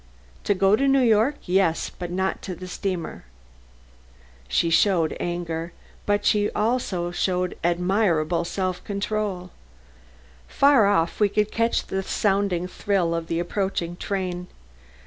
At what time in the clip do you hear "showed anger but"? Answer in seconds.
4.71-6.35